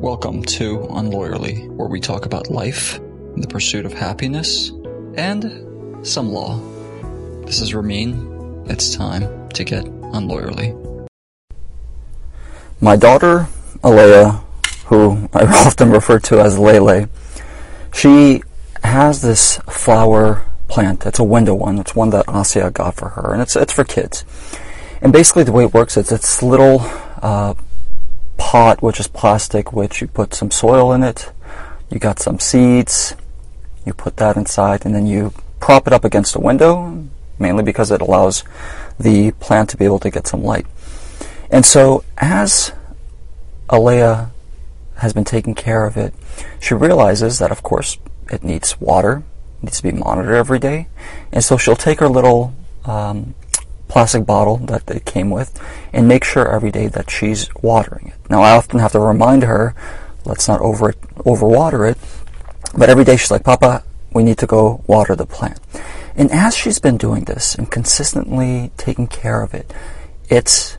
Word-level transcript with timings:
Welcome 0.00 0.44
to 0.44 0.78
Unlawyerly, 0.90 1.68
where 1.70 1.88
we 1.88 1.98
talk 1.98 2.24
about 2.24 2.52
life, 2.52 3.00
the 3.36 3.48
pursuit 3.48 3.84
of 3.84 3.92
happiness, 3.92 4.70
and 5.16 6.06
some 6.06 6.30
law. 6.30 6.60
This 7.44 7.60
is 7.60 7.74
Ramin. 7.74 8.64
It's 8.68 8.94
time 8.94 9.48
to 9.48 9.64
get 9.64 9.84
unlawyerly. 9.86 11.08
My 12.80 12.94
daughter, 12.94 13.48
Alea, 13.82 14.40
who 14.86 15.28
I 15.34 15.44
often 15.66 15.90
refer 15.90 16.20
to 16.20 16.40
as 16.40 16.60
Lele, 16.60 17.08
she 17.92 18.44
has 18.84 19.20
this 19.20 19.56
flower 19.68 20.46
plant. 20.68 21.06
It's 21.06 21.18
a 21.18 21.24
window 21.24 21.56
one. 21.56 21.76
It's 21.80 21.96
one 21.96 22.10
that 22.10 22.26
Asia 22.28 22.70
got 22.70 22.94
for 22.94 23.08
her, 23.08 23.32
and 23.32 23.42
it's 23.42 23.56
it's 23.56 23.72
for 23.72 23.82
kids. 23.82 24.24
And 25.02 25.12
basically, 25.12 25.42
the 25.42 25.50
way 25.50 25.64
it 25.64 25.74
works 25.74 25.96
is 25.96 26.12
it's 26.12 26.40
little 26.40 26.82
uh, 27.20 27.54
pot, 28.38 28.82
which 28.82 28.98
is 28.98 29.06
plastic, 29.06 29.72
which 29.72 30.00
you 30.00 30.06
put 30.06 30.32
some 30.32 30.50
soil 30.50 30.92
in 30.92 31.02
it. 31.02 31.30
You 31.90 31.98
got 31.98 32.18
some 32.18 32.38
seeds. 32.38 33.14
You 33.84 33.92
put 33.92 34.16
that 34.16 34.36
inside, 34.36 34.86
and 34.86 34.94
then 34.94 35.06
you 35.06 35.32
prop 35.60 35.86
it 35.86 35.92
up 35.92 36.04
against 36.04 36.34
a 36.34 36.40
window, 36.40 37.06
mainly 37.38 37.62
because 37.62 37.90
it 37.90 38.00
allows 38.00 38.44
the 38.98 39.32
plant 39.32 39.68
to 39.70 39.76
be 39.76 39.84
able 39.84 39.98
to 40.00 40.10
get 40.10 40.26
some 40.26 40.42
light. 40.42 40.66
And 41.50 41.64
so, 41.64 42.04
as 42.16 42.72
Alea 43.68 44.30
has 44.96 45.12
been 45.12 45.24
taking 45.24 45.54
care 45.54 45.86
of 45.86 45.96
it, 45.96 46.14
she 46.60 46.74
realizes 46.74 47.38
that, 47.38 47.50
of 47.50 47.62
course, 47.62 47.98
it 48.30 48.42
needs 48.42 48.80
water, 48.80 49.22
needs 49.62 49.78
to 49.78 49.82
be 49.82 49.92
monitored 49.92 50.34
every 50.34 50.58
day. 50.58 50.88
And 51.32 51.42
so 51.42 51.56
she'll 51.56 51.76
take 51.76 52.00
her 52.00 52.08
little 52.08 52.54
um, 52.84 53.34
plastic 53.88 54.26
bottle 54.26 54.58
that 54.58 54.86
they 54.86 55.00
came 55.00 55.30
with 55.30 55.60
and 55.92 56.06
make 56.06 56.24
sure 56.24 56.50
every 56.50 56.70
day 56.70 56.86
that 56.88 57.10
she's 57.10 57.52
watering 57.62 58.08
it. 58.08 58.30
Now 58.30 58.42
I 58.42 58.56
often 58.56 58.78
have 58.80 58.92
to 58.92 59.00
remind 59.00 59.42
her, 59.42 59.74
let's 60.24 60.46
not 60.46 60.60
over 60.60 60.92
overwater 61.18 61.90
it, 61.90 61.98
but 62.76 62.90
every 62.90 63.04
day 63.04 63.16
she's 63.16 63.30
like, 63.30 63.44
Papa, 63.44 63.82
we 64.12 64.22
need 64.22 64.38
to 64.38 64.46
go 64.46 64.82
water 64.86 65.16
the 65.16 65.26
plant. 65.26 65.60
And 66.14 66.30
as 66.30 66.56
she's 66.56 66.78
been 66.78 66.96
doing 66.96 67.24
this 67.24 67.54
and 67.54 67.70
consistently 67.70 68.72
taking 68.76 69.06
care 69.06 69.42
of 69.42 69.54
it, 69.54 69.72
it's 70.28 70.76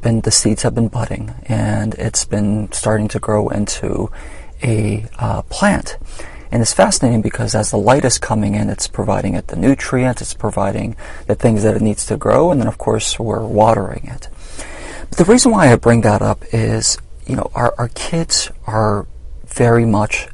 been 0.00 0.20
the 0.20 0.30
seeds 0.30 0.62
have 0.62 0.74
been 0.74 0.88
budding 0.88 1.34
and 1.46 1.94
it's 1.94 2.24
been 2.24 2.70
starting 2.72 3.08
to 3.08 3.18
grow 3.18 3.48
into 3.48 4.10
a 4.62 5.06
uh, 5.18 5.42
plant. 5.42 5.96
And 6.50 6.62
it's 6.62 6.72
fascinating 6.72 7.22
because 7.22 7.54
as 7.54 7.70
the 7.70 7.76
light 7.76 8.04
is 8.04 8.18
coming 8.18 8.54
in, 8.54 8.70
it's 8.70 8.88
providing 8.88 9.34
it 9.34 9.48
the 9.48 9.56
nutrients, 9.56 10.22
it's 10.22 10.34
providing 10.34 10.96
the 11.26 11.34
things 11.34 11.62
that 11.62 11.76
it 11.76 11.82
needs 11.82 12.06
to 12.06 12.16
grow, 12.16 12.50
and 12.50 12.60
then 12.60 12.68
of 12.68 12.78
course 12.78 13.18
we're 13.18 13.46
watering 13.46 14.06
it. 14.06 14.28
But 15.08 15.18
the 15.18 15.24
reason 15.24 15.52
why 15.52 15.72
I 15.72 15.76
bring 15.76 16.02
that 16.02 16.22
up 16.22 16.42
is, 16.52 16.98
you 17.26 17.36
know, 17.36 17.50
our, 17.54 17.74
our 17.78 17.88
kids 17.88 18.50
are 18.66 19.06
very 19.46 19.84
much 19.84 20.28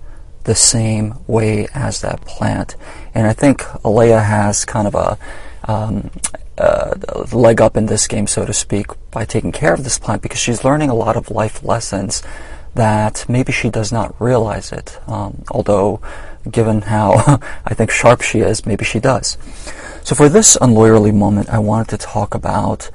the 0.45 0.55
same 0.55 1.15
way 1.27 1.67
as 1.75 2.01
that 2.03 2.21
plant. 2.23 2.77
And 3.15 3.27
I 3.27 3.33
think 3.33 3.65
Alea 3.83 4.21
has 4.21 4.65
kind 4.65 4.87
of 4.87 4.95
a, 4.95 5.19
um, 5.67 6.11
uh, 6.59 6.95
leg 7.33 7.61
up 7.61 7.77
in 7.77 7.87
this 7.87 8.07
game, 8.07 8.27
so 8.27 8.45
to 8.45 8.53
speak, 8.53 8.87
by 9.11 9.25
taking 9.25 9.53
care 9.53 9.75
of 9.75 9.83
this 9.83 9.99
plant 9.99 10.23
because 10.23 10.39
she's 10.39 10.65
learning 10.65 10.91
a 10.91 10.95
lot 10.95 11.17
of 11.17 11.31
life 11.31 11.65
lessons 11.65 12.23
that 12.75 13.25
maybe 13.29 13.53
she 13.53 13.71
does 13.71 13.93
not 13.93 14.15
realize 14.21 14.73
it. 14.73 14.99
Um, 15.07 15.45
although, 15.51 16.01
given 16.51 16.83
how 16.83 17.41
I 17.65 17.75
think 17.75 17.91
sharp 17.91 18.23
she 18.23 18.41
is, 18.41 18.67
maybe 18.67 18.85
she 18.85 19.01
does. 19.01 19.39
So 20.03 20.15
for 20.15 20.29
this 20.29 20.57
unlawyerly 20.61 21.15
moment, 21.15 21.49
I 21.49 21.59
wanted 21.59 21.89
to 21.91 22.07
talk 22.07 22.35
about 22.35 22.91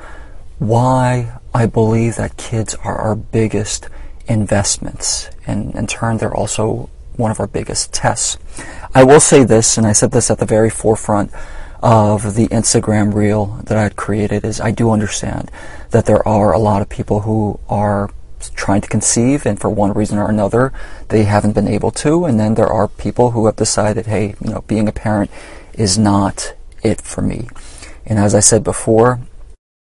why 0.59 1.39
I 1.53 1.65
believe 1.65 2.17
that 2.17 2.37
kids 2.37 2.75
are 2.75 2.97
our 2.97 3.15
biggest 3.15 3.89
investments, 4.27 5.29
and 5.47 5.73
in 5.73 5.87
turn, 5.87 6.17
they're 6.17 6.35
also 6.35 6.89
one 7.15 7.31
of 7.31 7.39
our 7.39 7.47
biggest 7.47 7.91
tests. 7.93 8.37
I 8.93 9.03
will 9.03 9.19
say 9.19 9.43
this, 9.43 9.77
and 9.77 9.87
I 9.87 9.93
said 9.93 10.11
this 10.11 10.29
at 10.29 10.37
the 10.37 10.45
very 10.45 10.69
forefront 10.69 11.31
of 11.81 12.35
the 12.35 12.47
Instagram 12.49 13.13
reel 13.13 13.59
that 13.65 13.77
I 13.77 13.83
had 13.83 13.95
created, 13.95 14.45
is 14.45 14.61
I 14.61 14.71
do 14.71 14.91
understand 14.91 15.49
that 15.91 16.05
there 16.05 16.25
are 16.27 16.53
a 16.53 16.59
lot 16.59 16.81
of 16.81 16.89
people 16.89 17.21
who 17.21 17.59
are 17.69 18.09
trying 18.55 18.81
to 18.81 18.87
conceive 18.87 19.45
and 19.45 19.59
for 19.59 19.69
one 19.69 19.93
reason 19.93 20.17
or 20.17 20.29
another 20.29 20.73
they 21.09 21.23
haven't 21.23 21.53
been 21.53 21.67
able 21.67 21.91
to. 21.91 22.25
And 22.25 22.39
then 22.39 22.55
there 22.55 22.67
are 22.67 22.87
people 22.87 23.31
who 23.31 23.45
have 23.45 23.55
decided 23.55 24.07
hey 24.07 24.35
you 24.41 24.51
know 24.51 24.61
being 24.67 24.87
a 24.87 24.91
parent 24.91 25.31
is 25.73 25.97
not 25.97 26.53
it 26.83 27.01
for 27.01 27.21
me. 27.21 27.49
And 28.05 28.19
as 28.19 28.33
i 28.33 28.39
said 28.39 28.63
before 28.63 29.19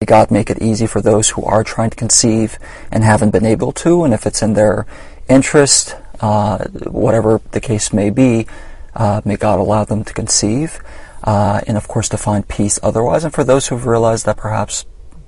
god 0.05 0.29
make 0.29 0.49
it 0.49 0.61
easy 0.61 0.85
for 0.85 1.01
those 1.01 1.29
who 1.29 1.43
are 1.43 1.63
trying 1.63 1.89
to 1.89 1.97
conceive 1.97 2.59
and 2.91 3.03
haven't 3.03 3.31
been 3.31 3.45
able 3.45 3.71
to. 3.71 4.03
And 4.03 4.13
if 4.13 4.25
it's 4.25 4.41
in 4.41 4.53
their 4.53 4.85
interest 5.27 5.95
uh, 6.19 6.65
whatever 6.85 7.41
the 7.51 7.59
case 7.59 7.93
may 7.93 8.09
be 8.09 8.47
uh, 8.95 9.21
may 9.25 9.37
god 9.37 9.59
allow 9.59 9.85
them 9.85 10.03
to 10.03 10.13
conceive 10.13 10.79
uh, 11.23 11.61
and 11.67 11.77
of 11.77 11.87
course 11.87 12.09
to 12.09 12.17
find 12.17 12.47
peace 12.47 12.79
otherwise. 12.81 13.23
And 13.23 13.33
for 13.33 13.43
those 13.43 13.67
who've 13.67 13.85
realized 13.85 14.25
that 14.25 14.37
perhaps 14.37 14.85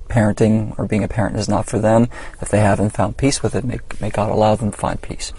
parenting 0.09 0.77
or 0.77 0.85
being 0.85 1.03
a 1.03 1.07
parent 1.07 1.37
is 1.37 1.47
not 1.47 1.65
for 1.67 1.79
them, 1.79 2.09
if 2.41 2.49
they 2.49 2.59
haven't 2.59 2.91
found 2.91 3.17
peace 3.17 3.41
with 3.41 3.55
it, 3.55 3.63
may, 3.63 3.79
may 4.01 4.09
God 4.09 4.29
allow 4.29 4.55
them 4.55 4.71
to 4.71 4.77
find 4.77 5.01
peace. 5.01 5.31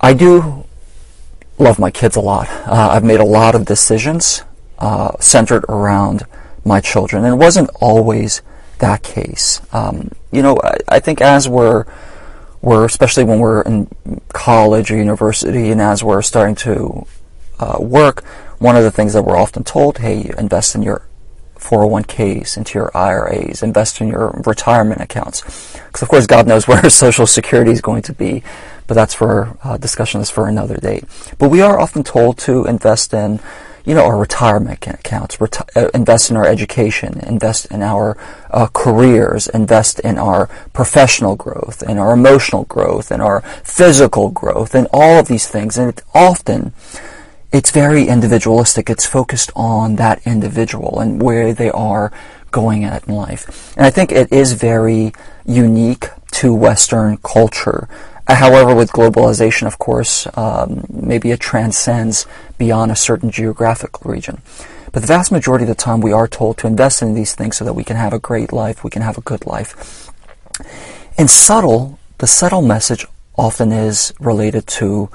I 0.00 0.14
do 0.14 0.64
love 1.58 1.78
my 1.78 1.90
kids 1.90 2.16
a 2.16 2.20
lot. 2.20 2.48
Uh, 2.66 2.88
I've 2.92 3.04
made 3.04 3.20
a 3.20 3.24
lot 3.24 3.54
of 3.54 3.64
decisions 3.64 4.42
uh, 4.78 5.12
centered 5.20 5.64
around 5.68 6.24
my 6.64 6.80
children, 6.80 7.24
and 7.24 7.34
it 7.34 7.36
wasn't 7.36 7.70
always 7.80 8.42
that 8.78 9.02
case. 9.02 9.60
Um, 9.72 10.10
you 10.32 10.42
know, 10.42 10.58
I, 10.62 10.76
I, 10.88 11.00
think 11.00 11.20
as 11.20 11.48
we're 11.48 11.84
we're 12.62 12.84
especially 12.86 13.24
when 13.24 13.40
we're 13.40 13.62
in 13.62 13.88
college 14.28 14.90
or 14.90 14.96
university, 14.96 15.70
and 15.70 15.80
as 15.80 16.02
we're 16.02 16.22
starting 16.22 16.54
to 16.56 17.06
uh, 17.58 17.76
work, 17.78 18.24
one 18.58 18.76
of 18.76 18.82
the 18.82 18.90
things 18.90 19.12
that 19.12 19.22
we're 19.22 19.36
often 19.36 19.64
told, 19.64 19.98
hey, 19.98 20.32
invest 20.38 20.74
in 20.74 20.82
your 20.82 21.02
401ks, 21.60 22.56
into 22.56 22.78
your 22.78 22.96
IRAs, 22.96 23.62
invest 23.62 24.00
in 24.00 24.08
your 24.08 24.42
retirement 24.46 25.00
accounts. 25.00 25.42
Because 25.86 26.02
of 26.02 26.08
course 26.08 26.26
God 26.26 26.46
knows 26.46 26.66
where 26.68 26.88
Social 26.90 27.26
Security 27.26 27.70
is 27.70 27.80
going 27.80 28.02
to 28.02 28.12
be, 28.12 28.42
but 28.86 28.94
that's 28.94 29.14
for 29.14 29.56
uh, 29.62 29.76
discussions 29.76 30.30
for 30.30 30.48
another 30.48 30.76
day. 30.76 31.02
But 31.38 31.50
we 31.50 31.60
are 31.60 31.78
often 31.78 32.02
told 32.02 32.38
to 32.38 32.64
invest 32.64 33.14
in, 33.14 33.38
you 33.84 33.94
know, 33.94 34.04
our 34.04 34.18
retirement 34.18 34.84
accounts, 34.84 35.36
reti- 35.36 35.76
uh, 35.76 35.90
invest 35.94 36.30
in 36.30 36.36
our 36.36 36.46
education, 36.46 37.20
invest 37.20 37.66
in 37.66 37.82
our 37.82 38.16
uh, 38.50 38.66
careers, 38.72 39.46
invest 39.46 40.00
in 40.00 40.18
our 40.18 40.48
professional 40.72 41.36
growth, 41.36 41.82
in 41.82 41.98
our 41.98 42.12
emotional 42.12 42.64
growth, 42.64 43.12
in 43.12 43.20
our 43.20 43.42
physical 43.62 44.30
growth, 44.30 44.74
and 44.74 44.88
all 44.92 45.20
of 45.20 45.28
these 45.28 45.46
things. 45.48 45.78
And 45.78 45.90
it 45.90 46.02
often 46.12 46.72
it's 47.52 47.70
very 47.70 48.06
individualistic. 48.06 48.88
It's 48.88 49.06
focused 49.06 49.50
on 49.56 49.96
that 49.96 50.24
individual 50.26 51.00
and 51.00 51.20
where 51.20 51.52
they 51.52 51.70
are 51.70 52.12
going 52.50 52.84
at 52.84 53.08
in 53.08 53.14
life. 53.14 53.76
And 53.76 53.86
I 53.86 53.90
think 53.90 54.12
it 54.12 54.32
is 54.32 54.52
very 54.52 55.12
unique 55.44 56.06
to 56.32 56.54
Western 56.54 57.16
culture. 57.18 57.88
Uh, 58.26 58.36
however, 58.36 58.74
with 58.74 58.92
globalization, 58.92 59.66
of 59.66 59.78
course, 59.78 60.26
um, 60.36 60.84
maybe 60.88 61.30
it 61.30 61.40
transcends 61.40 62.26
beyond 62.58 62.92
a 62.92 62.96
certain 62.96 63.30
geographic 63.30 64.04
region. 64.04 64.40
But 64.92 65.02
the 65.02 65.08
vast 65.08 65.32
majority 65.32 65.64
of 65.64 65.68
the 65.68 65.74
time, 65.74 66.00
we 66.00 66.12
are 66.12 66.28
told 66.28 66.58
to 66.58 66.66
invest 66.66 67.02
in 67.02 67.14
these 67.14 67.34
things 67.34 67.56
so 67.56 67.64
that 67.64 67.74
we 67.74 67.84
can 67.84 67.96
have 67.96 68.12
a 68.12 68.18
great 68.18 68.52
life, 68.52 68.82
we 68.84 68.90
can 68.90 69.02
have 69.02 69.18
a 69.18 69.22
good 69.22 69.46
life. 69.46 70.10
And 71.16 71.30
subtle, 71.30 71.98
the 72.18 72.26
subtle 72.26 72.62
message 72.62 73.06
often 73.36 73.72
is 73.72 74.12
related 74.20 74.66
to 74.66 75.08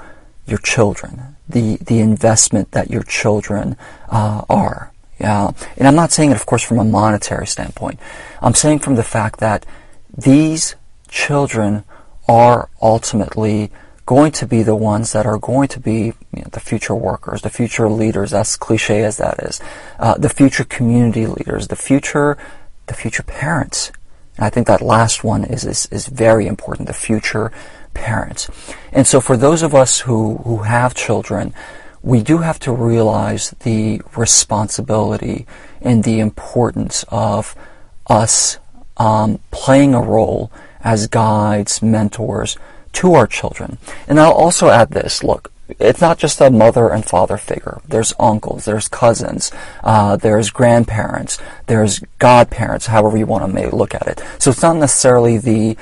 your 0.46 0.58
children 0.58 1.35
the 1.48 1.76
the 1.76 2.00
investment 2.00 2.72
that 2.72 2.90
your 2.90 3.02
children 3.02 3.76
uh, 4.08 4.44
are. 4.48 4.92
Yeah, 5.20 5.52
and 5.78 5.88
I'm 5.88 5.94
not 5.94 6.12
saying 6.12 6.30
it, 6.30 6.36
of 6.36 6.44
course, 6.44 6.62
from 6.62 6.78
a 6.78 6.84
monetary 6.84 7.46
standpoint. 7.46 7.98
I'm 8.42 8.54
saying 8.54 8.80
from 8.80 8.96
the 8.96 9.02
fact 9.02 9.40
that 9.40 9.64
these 10.16 10.76
children 11.08 11.84
are 12.28 12.68
ultimately 12.82 13.70
going 14.04 14.30
to 14.30 14.46
be 14.46 14.62
the 14.62 14.74
ones 14.74 15.12
that 15.12 15.26
are 15.26 15.38
going 15.38 15.68
to 15.68 15.80
be 15.80 16.12
you 16.32 16.42
know, 16.42 16.48
the 16.52 16.60
future 16.60 16.94
workers, 16.94 17.42
the 17.42 17.50
future 17.50 17.88
leaders, 17.88 18.32
as 18.32 18.56
cliche 18.56 19.02
as 19.02 19.16
that 19.16 19.40
is, 19.40 19.60
uh, 19.98 20.16
the 20.16 20.28
future 20.28 20.64
community 20.64 21.26
leaders, 21.26 21.68
the 21.68 21.76
future, 21.76 22.38
the 22.86 22.94
future 22.94 23.24
parents. 23.24 23.90
And 24.36 24.44
I 24.44 24.50
think 24.50 24.68
that 24.68 24.80
last 24.80 25.24
one 25.24 25.44
is, 25.44 25.64
is, 25.64 25.86
is 25.86 26.06
very 26.06 26.46
important, 26.46 26.86
the 26.86 26.94
future 26.94 27.50
parents. 27.96 28.48
And 28.92 29.06
so 29.06 29.20
for 29.20 29.36
those 29.36 29.62
of 29.62 29.74
us 29.74 30.00
who, 30.00 30.36
who 30.44 30.58
have 30.58 30.94
children, 30.94 31.54
we 32.02 32.22
do 32.22 32.38
have 32.38 32.60
to 32.60 32.72
realize 32.72 33.50
the 33.60 34.00
responsibility 34.16 35.46
and 35.80 36.04
the 36.04 36.20
importance 36.20 37.04
of 37.08 37.56
us 38.06 38.58
um, 38.96 39.40
playing 39.50 39.94
a 39.94 40.00
role 40.00 40.52
as 40.84 41.08
guides, 41.08 41.82
mentors 41.82 42.56
to 42.92 43.14
our 43.14 43.26
children. 43.26 43.78
And 44.06 44.20
I'll 44.20 44.32
also 44.32 44.68
add 44.68 44.90
this, 44.90 45.24
look, 45.24 45.50
it's 45.80 46.00
not 46.00 46.18
just 46.18 46.40
a 46.40 46.48
mother 46.48 46.88
and 46.88 47.04
father 47.04 47.36
figure. 47.36 47.80
There's 47.88 48.14
uncles, 48.20 48.64
there's 48.66 48.88
cousins, 48.88 49.50
uh, 49.82 50.16
there's 50.16 50.50
grandparents, 50.50 51.38
there's 51.66 51.98
godparents, 52.18 52.86
however 52.86 53.16
you 53.16 53.26
want 53.26 53.52
to 53.52 53.76
look 53.76 53.94
at 53.94 54.06
it. 54.06 54.22
So 54.38 54.50
it's 54.50 54.62
not 54.62 54.76
necessarily 54.76 55.38
the 55.38 55.76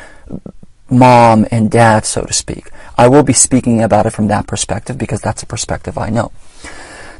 mom 0.90 1.46
and 1.50 1.70
dad, 1.70 2.04
so 2.04 2.22
to 2.22 2.32
speak. 2.32 2.70
I 2.96 3.08
will 3.08 3.22
be 3.22 3.32
speaking 3.32 3.82
about 3.82 4.06
it 4.06 4.10
from 4.10 4.28
that 4.28 4.46
perspective 4.46 4.98
because 4.98 5.20
that's 5.20 5.42
a 5.42 5.46
perspective 5.46 5.98
I 5.98 6.10
know. 6.10 6.32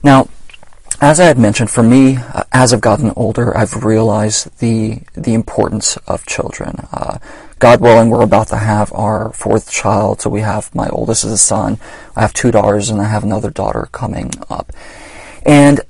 Now, 0.02 0.28
as 1.00 1.18
I 1.18 1.24
had 1.24 1.38
mentioned, 1.38 1.70
for 1.70 1.82
me, 1.82 2.16
uh, 2.16 2.44
as 2.52 2.72
I've 2.72 2.80
gotten 2.80 3.10
older, 3.16 3.56
I've 3.56 3.84
realized 3.84 4.58
the 4.60 5.00
the 5.14 5.34
importance 5.34 5.96
of 6.06 6.24
children. 6.26 6.86
Uh, 6.92 7.18
God 7.58 7.80
willing, 7.80 8.10
we're 8.10 8.22
about 8.22 8.48
to 8.48 8.56
have 8.56 8.92
our 8.92 9.32
fourth 9.32 9.70
child. 9.70 10.20
So 10.20 10.30
we 10.30 10.40
have 10.42 10.72
my 10.74 10.88
oldest 10.88 11.24
is 11.24 11.32
a 11.32 11.38
son. 11.38 11.78
I 12.14 12.20
have 12.20 12.32
two 12.32 12.50
daughters, 12.50 12.90
and 12.90 13.00
I 13.00 13.04
have 13.04 13.24
another 13.24 13.50
daughter 13.50 13.88
coming 13.90 14.30
up. 14.48 14.72
And 15.44 15.80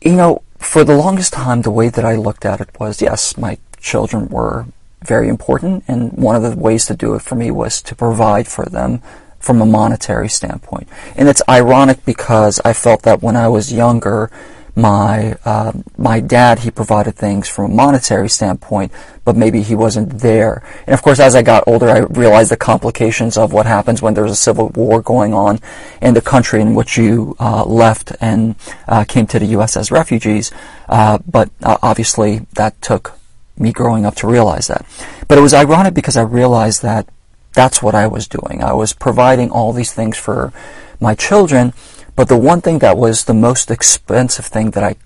you 0.00 0.12
know, 0.12 0.42
for 0.58 0.84
the 0.84 0.96
longest 0.96 1.32
time, 1.32 1.62
the 1.62 1.70
way 1.70 1.88
that 1.88 2.04
I 2.04 2.14
looked 2.14 2.44
at 2.44 2.60
it 2.60 2.70
was, 2.78 3.02
yes, 3.02 3.36
my 3.36 3.58
children 3.80 4.28
were 4.28 4.66
very 5.06 5.28
important, 5.28 5.84
and 5.88 6.12
one 6.12 6.36
of 6.36 6.42
the 6.42 6.56
ways 6.56 6.86
to 6.86 6.94
do 6.94 7.14
it 7.14 7.22
for 7.22 7.34
me 7.34 7.50
was 7.50 7.82
to 7.82 7.94
provide 7.94 8.48
for 8.48 8.64
them 8.64 9.02
from 9.38 9.60
a 9.60 9.66
monetary 9.66 10.28
standpoint. 10.28 10.88
And 11.16 11.28
it's 11.28 11.42
ironic 11.48 12.04
because 12.04 12.60
I 12.64 12.72
felt 12.72 13.02
that 13.02 13.22
when 13.22 13.36
I 13.36 13.48
was 13.48 13.72
younger, 13.72 14.30
my 14.74 15.36
uh, 15.44 15.72
my 15.98 16.20
dad 16.20 16.60
he 16.60 16.70
provided 16.70 17.14
things 17.14 17.48
from 17.48 17.70
a 17.70 17.74
monetary 17.74 18.28
standpoint, 18.28 18.90
but 19.24 19.36
maybe 19.36 19.62
he 19.62 19.74
wasn't 19.74 20.20
there. 20.20 20.62
And 20.86 20.94
of 20.94 21.02
course, 21.02 21.20
as 21.20 21.34
I 21.34 21.42
got 21.42 21.64
older, 21.66 21.88
I 21.90 21.98
realized 21.98 22.50
the 22.50 22.56
complications 22.56 23.36
of 23.36 23.52
what 23.52 23.66
happens 23.66 24.00
when 24.00 24.14
there's 24.14 24.30
a 24.30 24.36
civil 24.36 24.70
war 24.70 25.02
going 25.02 25.34
on 25.34 25.60
in 26.00 26.14
the 26.14 26.22
country 26.22 26.60
in 26.60 26.74
which 26.74 26.96
you 26.96 27.36
uh, 27.38 27.64
left 27.64 28.12
and 28.20 28.54
uh, 28.88 29.04
came 29.04 29.26
to 29.26 29.38
the 29.38 29.46
U.S. 29.46 29.76
as 29.76 29.90
refugees. 29.90 30.50
Uh, 30.88 31.18
but 31.30 31.50
uh, 31.62 31.76
obviously, 31.82 32.46
that 32.54 32.80
took 32.80 33.18
me 33.58 33.72
growing 33.72 34.06
up 34.06 34.14
to 34.16 34.26
realize 34.26 34.68
that. 34.68 34.86
But 35.28 35.38
it 35.38 35.42
was 35.42 35.54
ironic 35.54 35.94
because 35.94 36.16
I 36.16 36.22
realized 36.22 36.82
that 36.82 37.08
that's 37.52 37.82
what 37.82 37.94
I 37.94 38.06
was 38.06 38.28
doing. 38.28 38.62
I 38.62 38.72
was 38.72 38.92
providing 38.92 39.50
all 39.50 39.72
these 39.72 39.92
things 39.92 40.16
for 40.16 40.52
my 41.00 41.14
children, 41.14 41.74
but 42.16 42.28
the 42.28 42.36
one 42.36 42.60
thing 42.60 42.78
that 42.78 42.96
was 42.96 43.24
the 43.24 43.34
most 43.34 43.70
expensive 43.70 44.46
thing 44.46 44.70
that 44.70 44.84
I 44.84 44.96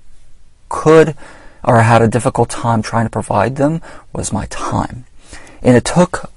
could 0.68 1.16
or 1.64 1.82
had 1.82 2.02
a 2.02 2.08
difficult 2.08 2.48
time 2.48 2.82
trying 2.82 3.06
to 3.06 3.10
provide 3.10 3.56
them 3.56 3.82
was 4.12 4.32
my 4.32 4.46
time. 4.46 5.04
And 5.62 5.76
it 5.76 5.84
took 5.84 6.30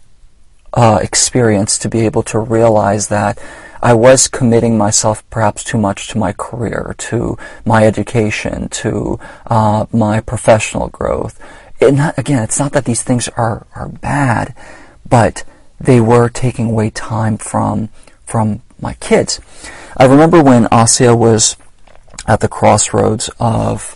uh, 0.74 1.00
experience 1.02 1.78
to 1.80 1.90
be 1.90 2.02
able 2.02 2.24
to 2.24 2.40
realize 2.40 3.08
that 3.08 3.40
I 3.82 3.94
was 3.94 4.28
committing 4.28 4.78
myself 4.78 5.28
perhaps 5.30 5.64
too 5.64 5.78
much 5.78 6.08
to 6.10 6.18
my 6.18 6.34
career, 6.34 6.96
to 6.98 7.38
my 7.66 7.86
education, 7.86 8.68
to 8.70 9.20
uh, 9.48 9.86
my 9.94 10.20
professional 10.20 10.90
growth. 10.90 11.40
It 11.80 11.94
not, 11.94 12.18
again, 12.18 12.44
it's 12.44 12.60
not 12.60 12.74
that 12.74 12.86
these 12.86 13.02
things 13.02 13.28
are, 13.30 13.66
are 13.76 13.90
bad, 13.90 14.54
but 15.08 15.44
they 15.80 16.02
were 16.02 16.30
taking 16.30 16.70
away 16.72 16.90
time 16.90 17.38
from 17.38 17.90
from 18.26 18.62
my 18.80 18.94
kids. 18.96 19.40
I 19.98 20.06
remember 20.06 20.44
when 20.44 20.68
Asia 20.72 21.16
was 21.16 21.58
at 22.28 22.42
the 22.42 22.48
crossroads 22.48 23.30
of 23.40 23.96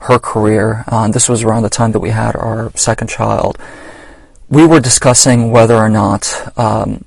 her 0.00 0.18
career. 0.18 0.84
Uh, 0.88 1.08
this 1.08 1.28
was 1.28 1.42
around 1.42 1.62
the 1.62 1.68
time 1.68 1.92
that 1.92 2.00
we 2.00 2.10
had 2.10 2.34
our 2.36 2.72
second 2.74 3.08
child. 3.08 3.58
We 4.48 4.66
were 4.66 4.80
discussing 4.80 5.50
whether 5.50 5.74
or 5.74 5.88
not, 5.88 6.52
um, 6.56 7.04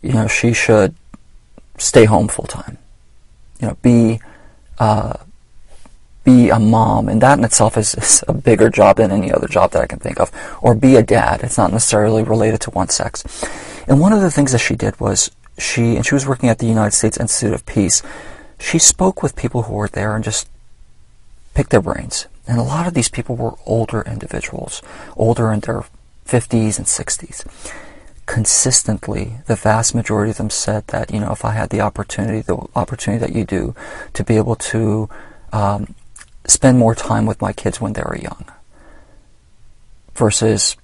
you 0.00 0.12
know, 0.12 0.28
she 0.28 0.52
should 0.52 0.94
stay 1.78 2.04
home 2.04 2.28
full 2.28 2.46
time. 2.46 2.78
You 3.60 3.68
know, 3.68 3.76
be 3.82 4.20
uh, 4.78 5.14
be 6.24 6.50
a 6.50 6.58
mom, 6.58 7.08
and 7.08 7.20
that 7.20 7.38
in 7.38 7.44
itself 7.44 7.76
is, 7.76 7.94
is, 7.94 8.24
a 8.28 8.32
bigger 8.32 8.70
job 8.70 8.96
than 8.96 9.10
any 9.10 9.32
other 9.32 9.48
job 9.48 9.72
that 9.72 9.82
I 9.82 9.86
can 9.86 9.98
think 9.98 10.20
of. 10.20 10.30
Or 10.60 10.74
be 10.74 10.96
a 10.96 11.02
dad. 11.02 11.42
It's 11.42 11.58
not 11.58 11.72
necessarily 11.72 12.22
related 12.22 12.60
to 12.62 12.70
one 12.70 12.88
sex. 12.88 13.24
And 13.88 14.00
one 14.00 14.12
of 14.12 14.20
the 14.20 14.30
things 14.30 14.52
that 14.52 14.58
she 14.58 14.76
did 14.76 14.98
was 15.00 15.30
she, 15.58 15.96
and 15.96 16.06
she 16.06 16.14
was 16.14 16.26
working 16.26 16.48
at 16.48 16.58
the 16.58 16.66
United 16.66 16.92
States 16.92 17.18
Institute 17.18 17.54
of 17.54 17.66
Peace. 17.66 18.02
She 18.58 18.78
spoke 18.78 19.22
with 19.22 19.36
people 19.36 19.62
who 19.62 19.74
were 19.74 19.88
there 19.88 20.14
and 20.14 20.24
just 20.24 20.48
picked 21.54 21.70
their 21.70 21.82
brains. 21.82 22.26
And 22.46 22.58
a 22.58 22.62
lot 22.62 22.86
of 22.86 22.94
these 22.94 23.08
people 23.08 23.36
were 23.36 23.54
older 23.66 24.02
individuals, 24.02 24.82
older 25.16 25.52
in 25.52 25.60
their 25.60 25.84
50s 26.26 26.78
and 26.78 26.86
60s. 26.86 27.72
Consistently, 28.26 29.38
the 29.46 29.56
vast 29.56 29.94
majority 29.94 30.30
of 30.30 30.38
them 30.38 30.50
said 30.50 30.86
that, 30.88 31.12
you 31.12 31.20
know, 31.20 31.32
if 31.32 31.44
I 31.44 31.52
had 31.52 31.70
the 31.70 31.80
opportunity, 31.80 32.40
the 32.40 32.66
opportunity 32.74 33.24
that 33.24 33.34
you 33.36 33.44
do, 33.44 33.74
to 34.14 34.24
be 34.24 34.36
able 34.36 34.56
to 34.56 35.08
um, 35.52 35.94
spend 36.46 36.78
more 36.78 36.94
time 36.94 37.26
with 37.26 37.40
my 37.40 37.52
kids 37.52 37.80
when 37.80 37.92
they 37.92 38.02
were 38.02 38.18
young 38.18 38.44
versus 40.14 40.76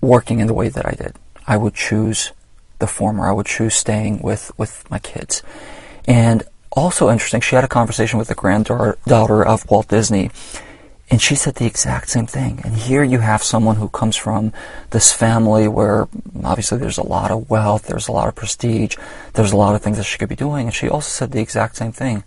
working 0.00 0.40
in 0.40 0.46
the 0.46 0.54
way 0.54 0.68
that 0.68 0.86
I 0.86 0.92
did. 0.92 1.16
I 1.46 1.56
would 1.56 1.74
choose 1.74 2.32
the 2.78 2.86
former. 2.86 3.28
I 3.28 3.32
would 3.32 3.46
choose 3.46 3.74
staying 3.74 4.20
with, 4.22 4.52
with 4.58 4.88
my 4.90 4.98
kids. 4.98 5.42
And 6.06 6.42
also 6.72 7.10
interesting, 7.10 7.40
she 7.40 7.54
had 7.54 7.64
a 7.64 7.68
conversation 7.68 8.18
with 8.18 8.28
the 8.28 8.34
granddaughter 8.34 9.44
of 9.44 9.68
Walt 9.70 9.88
Disney, 9.88 10.30
and 11.10 11.20
she 11.20 11.34
said 11.34 11.56
the 11.56 11.66
exact 11.66 12.08
same 12.08 12.26
thing. 12.26 12.60
And 12.62 12.74
here 12.74 13.02
you 13.02 13.18
have 13.18 13.42
someone 13.42 13.76
who 13.76 13.88
comes 13.88 14.16
from 14.16 14.52
this 14.90 15.12
family 15.12 15.66
where 15.66 16.08
obviously 16.44 16.78
there's 16.78 16.98
a 16.98 17.06
lot 17.06 17.32
of 17.32 17.50
wealth, 17.50 17.86
there's 17.86 18.06
a 18.06 18.12
lot 18.12 18.28
of 18.28 18.36
prestige, 18.36 18.96
there's 19.34 19.52
a 19.52 19.56
lot 19.56 19.74
of 19.74 19.82
things 19.82 19.96
that 19.96 20.04
she 20.04 20.18
could 20.18 20.28
be 20.28 20.36
doing. 20.36 20.66
And 20.66 20.74
she 20.74 20.88
also 20.88 21.08
said 21.08 21.32
the 21.32 21.40
exact 21.40 21.76
same 21.76 21.90
thing. 21.90 22.22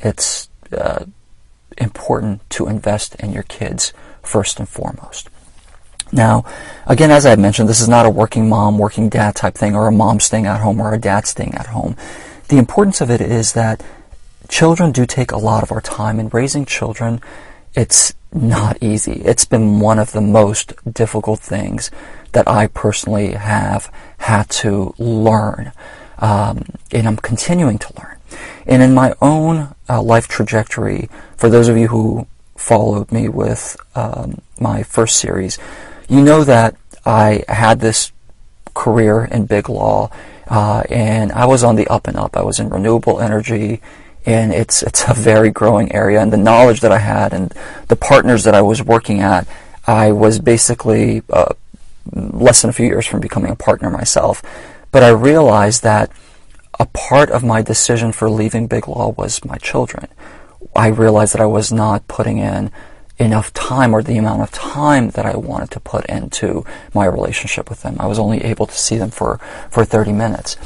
It's 0.00 0.48
uh, 0.72 1.04
important 1.76 2.48
to 2.50 2.66
invest 2.66 3.14
in 3.16 3.32
your 3.32 3.42
kids 3.44 3.92
first 4.22 4.58
and 4.58 4.68
foremost. 4.68 5.28
Now, 6.10 6.44
again, 6.86 7.10
as 7.10 7.26
I 7.26 7.36
mentioned, 7.36 7.68
this 7.68 7.80
is 7.80 7.88
not 7.88 8.06
a 8.06 8.10
working 8.10 8.48
mom, 8.48 8.78
working 8.78 9.08
dad 9.08 9.34
type 9.36 9.54
thing, 9.54 9.76
or 9.76 9.86
a 9.86 9.92
mom 9.92 10.20
staying 10.20 10.46
at 10.46 10.60
home 10.60 10.80
or 10.80 10.94
a 10.94 10.98
dad 10.98 11.26
staying 11.26 11.54
at 11.54 11.66
home. 11.66 11.96
The 12.48 12.56
importance 12.56 13.00
of 13.00 13.10
it 13.10 13.20
is 13.20 13.52
that 13.52 13.82
children 14.48 14.92
do 14.92 15.04
take 15.04 15.32
a 15.32 15.36
lot 15.36 15.62
of 15.62 15.70
our 15.70 15.82
time, 15.82 16.18
and 16.18 16.32
raising 16.32 16.64
children, 16.64 17.20
it's 17.74 18.14
not 18.32 18.82
easy. 18.82 19.20
It's 19.24 19.44
been 19.44 19.80
one 19.80 19.98
of 19.98 20.12
the 20.12 20.20
most 20.20 20.72
difficult 20.90 21.40
things 21.40 21.90
that 22.32 22.48
I 22.48 22.68
personally 22.68 23.32
have 23.32 23.92
had 24.18 24.48
to 24.50 24.94
learn, 24.98 25.72
um, 26.18 26.64
and 26.90 27.06
I'm 27.06 27.16
continuing 27.16 27.78
to 27.78 27.92
learn. 28.00 28.17
And 28.66 28.82
in 28.82 28.94
my 28.94 29.14
own 29.20 29.74
uh, 29.88 30.02
life 30.02 30.28
trajectory, 30.28 31.08
for 31.36 31.48
those 31.48 31.68
of 31.68 31.76
you 31.76 31.88
who 31.88 32.26
followed 32.56 33.10
me 33.12 33.28
with 33.28 33.76
um, 33.94 34.40
my 34.60 34.82
first 34.82 35.16
series, 35.16 35.58
you 36.08 36.22
know 36.22 36.44
that 36.44 36.76
I 37.04 37.44
had 37.48 37.80
this 37.80 38.12
career 38.74 39.24
in 39.24 39.46
big 39.46 39.68
law, 39.68 40.10
uh, 40.48 40.82
and 40.90 41.32
I 41.32 41.46
was 41.46 41.64
on 41.64 41.76
the 41.76 41.86
up 41.88 42.06
and 42.06 42.16
up. 42.16 42.36
I 42.36 42.42
was 42.42 42.58
in 42.58 42.68
renewable 42.68 43.20
energy, 43.20 43.80
and 44.24 44.52
it's 44.52 44.82
it's 44.82 45.08
a 45.08 45.14
very 45.14 45.50
growing 45.50 45.92
area. 45.92 46.20
And 46.20 46.32
the 46.32 46.36
knowledge 46.36 46.80
that 46.80 46.92
I 46.92 46.98
had 46.98 47.32
and 47.32 47.52
the 47.88 47.96
partners 47.96 48.44
that 48.44 48.54
I 48.54 48.62
was 48.62 48.82
working 48.82 49.20
at, 49.20 49.46
I 49.86 50.12
was 50.12 50.38
basically 50.38 51.22
uh, 51.30 51.54
less 52.12 52.62
than 52.62 52.70
a 52.70 52.72
few 52.72 52.86
years 52.86 53.06
from 53.06 53.20
becoming 53.20 53.50
a 53.50 53.56
partner 53.56 53.90
myself. 53.90 54.42
But 54.90 55.02
I 55.02 55.10
realized 55.10 55.82
that 55.82 56.10
a 56.78 56.86
part 56.86 57.30
of 57.30 57.42
my 57.42 57.62
decision 57.62 58.12
for 58.12 58.30
leaving 58.30 58.66
big 58.66 58.86
law 58.86 59.10
was 59.10 59.44
my 59.44 59.56
children. 59.58 60.08
I 60.74 60.88
realized 60.88 61.34
that 61.34 61.40
I 61.40 61.46
was 61.46 61.72
not 61.72 62.06
putting 62.08 62.38
in 62.38 62.70
enough 63.18 63.52
time 63.52 63.94
or 63.94 64.02
the 64.02 64.16
amount 64.16 64.42
of 64.42 64.50
time 64.52 65.10
that 65.10 65.26
I 65.26 65.36
wanted 65.36 65.70
to 65.72 65.80
put 65.80 66.06
into 66.06 66.64
my 66.94 67.04
relationship 67.04 67.68
with 67.68 67.82
them. 67.82 67.96
I 67.98 68.06
was 68.06 68.18
only 68.18 68.42
able 68.44 68.66
to 68.66 68.78
see 68.78 68.96
them 68.96 69.10
for, 69.10 69.38
for 69.70 69.84
30 69.84 70.12
minutes. 70.12 70.56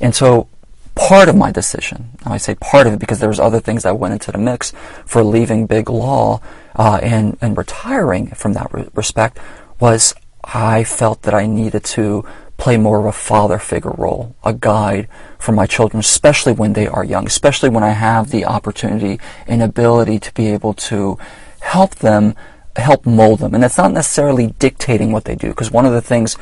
And 0.00 0.14
so 0.14 0.48
part 0.94 1.28
of 1.28 1.36
my 1.36 1.50
decision, 1.50 2.10
and 2.24 2.34
I 2.34 2.36
say 2.36 2.54
part 2.56 2.86
of 2.86 2.92
it 2.92 3.00
because 3.00 3.20
there 3.20 3.30
was 3.30 3.40
other 3.40 3.60
things 3.60 3.84
that 3.84 3.98
went 3.98 4.12
into 4.12 4.30
the 4.30 4.38
mix 4.38 4.72
for 5.06 5.24
leaving 5.24 5.66
big 5.66 5.88
law 5.88 6.40
uh, 6.76 7.00
and, 7.02 7.38
and 7.40 7.56
retiring 7.56 8.28
from 8.28 8.52
that 8.54 8.72
re- 8.74 8.88
respect 8.94 9.38
was 9.80 10.14
I 10.44 10.84
felt 10.84 11.22
that 11.22 11.34
I 11.34 11.46
needed 11.46 11.84
to 11.84 12.26
play 12.62 12.76
more 12.76 13.00
of 13.00 13.06
a 13.06 13.10
father 13.10 13.58
figure 13.58 13.90
role, 13.90 14.36
a 14.44 14.54
guide 14.54 15.08
for 15.36 15.50
my 15.50 15.66
children, 15.66 15.98
especially 15.98 16.52
when 16.52 16.74
they 16.74 16.86
are 16.86 17.02
young, 17.02 17.26
especially 17.26 17.68
when 17.68 17.82
I 17.82 17.90
have 17.90 18.30
the 18.30 18.44
opportunity 18.44 19.18
and 19.48 19.60
ability 19.60 20.20
to 20.20 20.32
be 20.32 20.46
able 20.46 20.72
to 20.74 21.18
help 21.58 21.96
them, 21.96 22.36
help 22.76 23.04
mold 23.04 23.40
them. 23.40 23.52
And 23.52 23.64
it's 23.64 23.78
not 23.78 23.90
necessarily 23.90 24.54
dictating 24.60 25.10
what 25.10 25.24
they 25.24 25.34
do, 25.34 25.48
because 25.48 25.72
one 25.72 25.86
of 25.86 25.92
the 25.92 26.00
things 26.00 26.36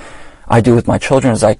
I 0.47 0.61
do 0.61 0.75
with 0.75 0.87
my 0.87 0.99
children 0.99 1.33
is 1.33 1.43
I 1.43 1.57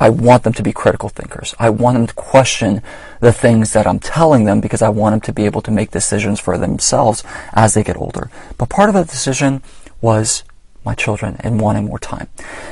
I 0.00 0.08
want 0.08 0.42
them 0.44 0.52
to 0.54 0.62
be 0.62 0.72
critical 0.72 1.08
thinkers. 1.08 1.54
I 1.58 1.68
want 1.70 1.96
them 1.96 2.06
to 2.06 2.14
question 2.14 2.82
the 3.20 3.32
things 3.32 3.72
that 3.72 3.86
I'm 3.86 3.98
telling 3.98 4.44
them 4.44 4.60
because 4.60 4.82
I 4.82 4.90
want 4.90 5.12
them 5.14 5.20
to 5.22 5.32
be 5.32 5.46
able 5.46 5.62
to 5.62 5.70
make 5.70 5.90
decisions 5.90 6.38
for 6.40 6.58
themselves 6.58 7.24
as 7.52 7.72
they 7.72 7.82
get 7.82 7.96
older. 7.96 8.30
But 8.58 8.68
part 8.68 8.90
of 8.90 8.94
the 8.94 9.04
decision 9.04 9.62
was 10.00 10.44
my 10.84 10.94
children 10.94 11.36
and 11.40 11.60
wanting 11.60 11.86
more 11.86 11.98
time. 11.98 12.28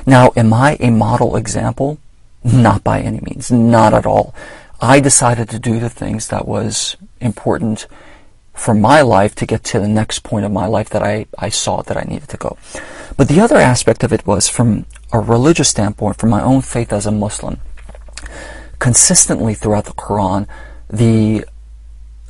Now, 0.07 0.33
am 0.37 0.53
I 0.53 0.77
a 0.81 0.91
model 0.91 1.37
example? 1.37 1.99
Not 2.43 2.83
by 2.83 3.01
any 3.01 3.21
means. 3.21 3.51
Not 3.51 3.93
at 3.95 4.07
all. 4.07 4.35
I 4.81 5.01
decided 5.01 5.49
to 5.51 5.59
do 5.59 5.79
the 5.79 5.91
things 5.91 6.29
that 6.29 6.49
was 6.49 6.97
important 7.21 7.87
for 8.55 8.75
my 8.75 9.01
life 9.03 9.35
to 9.37 9.47
get 9.47 9.65
to 9.65 9.81
the 9.81 9.89
next 9.89 10.21
point 10.21 10.45
of 10.45 10.53
my 10.53 10.67
life 10.67 10.91
that 10.91 11.03
I, 11.03 11.27
I 11.39 11.49
saw 11.49 11.83
that 11.83 11.97
I 11.97 12.03
needed 12.03 12.29
to 12.31 12.37
go. 12.37 12.59
But 13.17 13.29
the 13.29 13.41
other 13.41 13.57
aspect 13.57 14.03
of 14.03 14.13
it 14.13 14.27
was 14.27 14.49
from 14.49 14.87
a 15.13 15.21
religious 15.21 15.69
standpoint, 15.69 16.19
from 16.19 16.31
my 16.31 16.43
own 16.43 16.63
faith 16.63 16.93
as 16.93 17.07
a 17.07 17.11
Muslim, 17.11 17.59
consistently 18.79 19.55
throughout 19.55 19.85
the 19.85 19.93
Quran, 19.93 20.47
the 20.89 21.45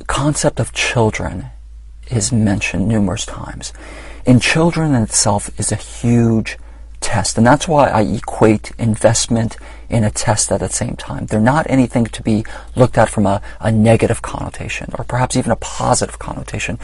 concept 0.07 0.59
of 0.59 0.73
children 0.73 1.47
is 2.09 2.31
mentioned 2.31 2.87
numerous 2.87 3.25
times. 3.25 3.73
And 4.25 4.41
children 4.41 4.93
in 4.93 5.03
itself 5.03 5.49
is 5.59 5.71
a 5.71 5.75
huge 5.75 6.57
test. 6.99 7.37
And 7.37 7.45
that's 7.45 7.67
why 7.67 7.89
I 7.89 8.01
equate 8.01 8.71
investment 8.77 9.57
in 9.89 10.03
a 10.03 10.11
test 10.11 10.51
at 10.51 10.61
the 10.61 10.69
same 10.69 10.95
time. 10.95 11.25
They're 11.25 11.41
not 11.41 11.69
anything 11.69 12.05
to 12.05 12.23
be 12.23 12.45
looked 12.75 12.97
at 12.97 13.09
from 13.09 13.25
a, 13.25 13.41
a 13.59 13.71
negative 13.71 14.21
connotation 14.21 14.91
or 14.97 15.03
perhaps 15.03 15.35
even 15.35 15.51
a 15.51 15.57
positive 15.57 16.19
connotation. 16.19 16.79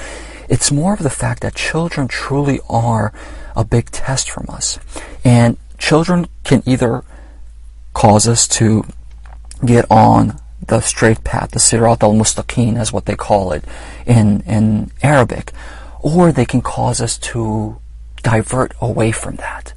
It's 0.50 0.72
more 0.72 0.94
of 0.94 1.04
the 1.04 1.10
fact 1.10 1.42
that 1.44 1.56
children 1.56 2.08
truly 2.08 2.60
are 2.70 3.14
a 3.56 3.64
big 3.64 3.92
test 3.92 4.30
from 4.30 4.48
us. 4.50 4.80
And 5.24 5.58
children 5.78 6.28
can 6.44 6.64
either 6.66 7.04
cause 7.94 8.28
us 8.28 8.48
to 8.48 8.84
get 9.66 9.90
on 9.90 10.40
the 10.66 10.82
straight 10.82 11.24
path, 11.24 11.52
the 11.52 11.60
sirat 11.60 12.04
al-mustaqim 12.04 12.78
as 12.78 12.92
what 12.92 13.06
they 13.06 13.16
call 13.16 13.52
it 13.52 13.64
in, 14.06 14.42
in 14.42 14.92
Arabic, 15.02 15.54
or 16.02 16.32
they 16.32 16.46
can 16.46 16.62
cause 16.62 17.02
us 17.02 17.18
to 17.18 17.78
divert 18.24 18.74
away 18.82 19.12
from 19.12 19.36
that. 19.38 19.74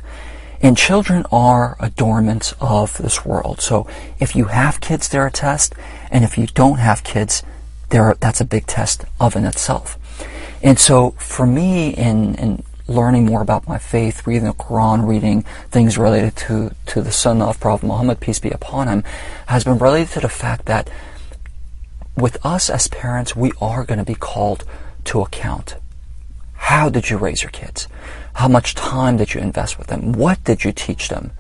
And 0.62 0.76
children 0.76 1.24
are 1.32 1.76
adornments 1.80 2.54
of 2.60 2.98
this 2.98 3.24
world. 3.24 3.60
So 3.60 3.86
if 4.18 4.36
you 4.36 4.46
have 4.46 4.80
kids, 4.80 5.08
they're 5.08 5.26
a 5.26 5.30
test, 5.30 5.74
and 6.10 6.22
if 6.22 6.36
you 6.36 6.46
don't 6.46 6.78
have 6.78 7.02
kids, 7.02 7.42
that's 7.88 8.40
a 8.40 8.44
big 8.44 8.66
test 8.66 9.04
of 9.18 9.36
in 9.36 9.44
itself. 9.44 9.96
And 10.62 10.78
so 10.78 11.12
for 11.12 11.46
me, 11.46 11.90
in, 11.90 12.34
in 12.34 12.62
learning 12.86 13.24
more 13.24 13.40
about 13.40 13.66
my 13.66 13.78
faith, 13.78 14.26
reading 14.26 14.44
the 14.44 14.52
Quran, 14.52 15.06
reading 15.06 15.42
things 15.70 15.96
related 15.96 16.36
to, 16.36 16.74
to 16.86 17.00
the 17.00 17.12
Sunnah 17.12 17.46
of 17.46 17.60
Prophet 17.60 17.86
Muhammad, 17.86 18.20
peace 18.20 18.38
be 18.38 18.50
upon 18.50 18.88
him, 18.88 19.04
has 19.46 19.64
been 19.64 19.78
related 19.78 20.12
to 20.14 20.20
the 20.20 20.28
fact 20.28 20.66
that 20.66 20.90
with 22.16 22.44
us 22.44 22.68
as 22.68 22.88
parents, 22.88 23.34
we 23.34 23.52
are 23.60 23.84
going 23.84 23.98
to 23.98 24.04
be 24.04 24.14
called 24.14 24.64
to 25.04 25.22
account. 25.22 25.76
How 26.70 26.88
did 26.88 27.10
you 27.10 27.16
raise 27.16 27.42
your 27.42 27.50
kids? 27.50 27.88
How 28.34 28.46
much 28.46 28.76
time 28.76 29.16
did 29.16 29.34
you 29.34 29.40
invest 29.40 29.76
with 29.76 29.88
them? 29.88 30.12
What 30.12 30.44
did 30.44 30.62
you 30.62 30.70
teach 30.70 31.08
them? 31.08 31.32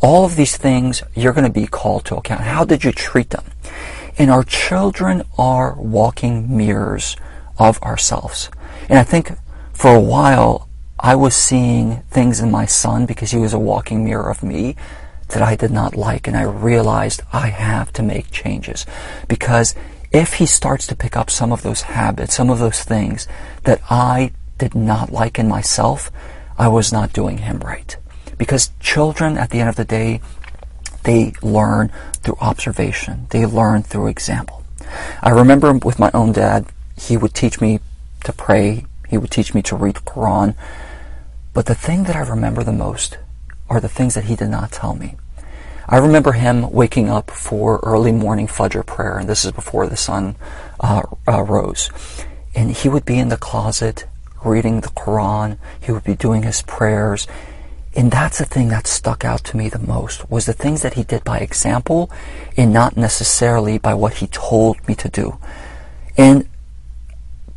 All 0.00 0.24
of 0.24 0.36
these 0.36 0.56
things 0.56 1.02
you're 1.16 1.32
going 1.32 1.52
to 1.52 1.60
be 1.60 1.66
called 1.66 2.04
to 2.04 2.14
account. 2.14 2.42
How 2.42 2.64
did 2.64 2.84
you 2.84 2.92
treat 2.92 3.30
them? 3.30 3.44
And 4.18 4.30
our 4.30 4.44
children 4.44 5.24
are 5.36 5.74
walking 5.74 6.56
mirrors 6.56 7.16
of 7.58 7.82
ourselves. 7.82 8.50
And 8.88 9.00
I 9.00 9.02
think 9.02 9.32
for 9.72 9.92
a 9.92 10.00
while, 10.00 10.68
I 11.00 11.16
was 11.16 11.34
seeing 11.34 12.02
things 12.12 12.38
in 12.38 12.52
my 12.52 12.64
son 12.64 13.04
because 13.04 13.32
he 13.32 13.38
was 13.38 13.52
a 13.52 13.58
walking 13.58 14.04
mirror 14.04 14.30
of 14.30 14.44
me 14.44 14.76
that 15.30 15.42
I 15.42 15.56
did 15.56 15.72
not 15.72 15.96
like. 15.96 16.28
And 16.28 16.36
I 16.36 16.42
realized 16.42 17.22
I 17.32 17.48
have 17.48 17.92
to 17.94 18.02
make 18.04 18.30
changes 18.30 18.86
because 19.26 19.74
if 20.12 20.34
he 20.34 20.46
starts 20.46 20.86
to 20.86 20.94
pick 20.94 21.16
up 21.16 21.30
some 21.30 21.50
of 21.50 21.62
those 21.62 21.82
habits, 21.82 22.36
some 22.36 22.48
of 22.48 22.60
those 22.60 22.84
things 22.84 23.26
that 23.64 23.80
I 23.90 24.30
did 24.58 24.74
not 24.74 25.12
like 25.12 25.38
in 25.38 25.48
myself, 25.48 26.10
I 26.58 26.68
was 26.68 26.92
not 26.92 27.12
doing 27.12 27.38
him 27.38 27.60
right. 27.60 27.96
Because 28.36 28.72
children, 28.80 29.38
at 29.38 29.50
the 29.50 29.60
end 29.60 29.68
of 29.68 29.76
the 29.76 29.84
day, 29.84 30.20
they 31.04 31.32
learn 31.42 31.92
through 32.22 32.36
observation. 32.40 33.26
They 33.30 33.46
learn 33.46 33.82
through 33.82 34.08
example. 34.08 34.64
I 35.22 35.30
remember 35.30 35.72
with 35.72 35.98
my 35.98 36.10
own 36.12 36.32
dad, 36.32 36.66
he 36.96 37.16
would 37.16 37.34
teach 37.34 37.60
me 37.60 37.80
to 38.24 38.32
pray. 38.32 38.84
He 39.08 39.18
would 39.18 39.30
teach 39.30 39.54
me 39.54 39.62
to 39.62 39.76
read 39.76 39.96
Quran. 39.96 40.54
But 41.54 41.66
the 41.66 41.74
thing 41.74 42.04
that 42.04 42.16
I 42.16 42.20
remember 42.20 42.62
the 42.62 42.72
most 42.72 43.18
are 43.68 43.80
the 43.80 43.88
things 43.88 44.14
that 44.14 44.24
he 44.24 44.36
did 44.36 44.48
not 44.48 44.72
tell 44.72 44.94
me. 44.94 45.16
I 45.88 45.96
remember 45.96 46.32
him 46.32 46.70
waking 46.70 47.08
up 47.08 47.30
for 47.30 47.80
early 47.82 48.12
morning 48.12 48.46
Fajr 48.46 48.84
prayer, 48.84 49.16
and 49.16 49.28
this 49.28 49.44
is 49.44 49.52
before 49.52 49.86
the 49.86 49.96
sun 49.96 50.36
uh, 50.80 51.02
uh, 51.26 51.42
rose. 51.42 51.90
And 52.54 52.70
he 52.70 52.88
would 52.88 53.06
be 53.06 53.18
in 53.18 53.28
the 53.28 53.38
closet 53.38 54.06
reading 54.44 54.80
the 54.80 54.88
Quran. 54.88 55.58
He 55.80 55.92
would 55.92 56.04
be 56.04 56.14
doing 56.14 56.42
his 56.42 56.62
prayers. 56.62 57.26
And 57.94 58.10
that's 58.10 58.38
the 58.38 58.44
thing 58.44 58.68
that 58.68 58.86
stuck 58.86 59.24
out 59.24 59.42
to 59.44 59.56
me 59.56 59.68
the 59.68 59.78
most 59.78 60.30
was 60.30 60.46
the 60.46 60.52
things 60.52 60.82
that 60.82 60.94
he 60.94 61.02
did 61.02 61.24
by 61.24 61.38
example 61.38 62.10
and 62.56 62.72
not 62.72 62.96
necessarily 62.96 63.78
by 63.78 63.94
what 63.94 64.14
he 64.14 64.26
told 64.28 64.86
me 64.86 64.94
to 64.96 65.08
do. 65.08 65.38
And 66.16 66.48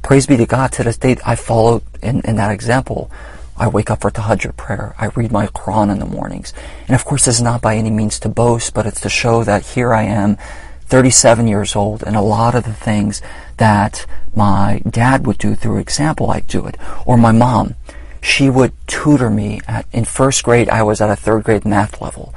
praise 0.01 0.25
be 0.25 0.37
to 0.37 0.45
God, 0.45 0.71
to 0.73 0.83
this 0.83 0.97
day, 0.97 1.17
I 1.25 1.35
followed 1.35 1.83
in, 2.01 2.21
in 2.21 2.37
that 2.37 2.51
example. 2.51 3.11
I 3.57 3.67
wake 3.67 3.91
up 3.91 4.01
for 4.01 4.09
tahajjud 4.09 4.57
prayer. 4.57 4.95
I 4.97 5.07
read 5.07 5.31
my 5.31 5.45
Quran 5.47 5.91
in 5.91 5.99
the 5.99 6.05
mornings. 6.05 6.53
And 6.87 6.95
of 6.95 7.05
course, 7.05 7.25
this 7.25 7.35
is 7.35 7.41
not 7.41 7.61
by 7.61 7.75
any 7.75 7.91
means 7.91 8.19
to 8.21 8.29
boast, 8.29 8.73
but 8.73 8.87
it's 8.87 9.01
to 9.01 9.09
show 9.09 9.43
that 9.43 9.63
here 9.63 9.93
I 9.93 10.03
am, 10.03 10.37
37 10.85 11.47
years 11.47 11.75
old, 11.75 12.01
and 12.01 12.15
a 12.15 12.21
lot 12.21 12.55
of 12.55 12.63
the 12.63 12.73
things 12.73 13.21
that 13.57 14.07
my 14.35 14.81
dad 14.89 15.25
would 15.25 15.37
do 15.37 15.55
through 15.55 15.77
example, 15.77 16.31
I'd 16.31 16.47
do 16.47 16.65
it. 16.65 16.77
Or 17.05 17.17
my 17.17 17.31
mom, 17.31 17.75
she 18.21 18.49
would 18.49 18.73
tutor 18.87 19.29
me 19.29 19.61
at, 19.67 19.85
in 19.91 20.05
first 20.05 20.43
grade, 20.43 20.69
I 20.69 20.83
was 20.83 21.01
at 21.01 21.09
a 21.09 21.15
third 21.15 21.43
grade 21.43 21.65
math 21.65 22.01
level. 22.01 22.33